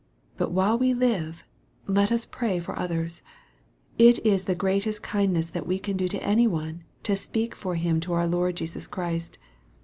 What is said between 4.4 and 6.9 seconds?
the greatest kindness we can do to any one,